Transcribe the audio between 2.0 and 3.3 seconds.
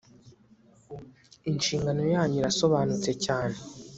yanyu irasobanutse